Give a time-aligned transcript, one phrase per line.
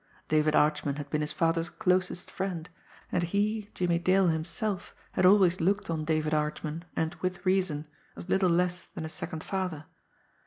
[0.29, 2.67] David Archman had been his father's closest friend;
[3.11, 7.85] and he, Jimmie Dale, himself had always looked on David Archman, and with reason,
[8.15, 9.85] as little less than a second father.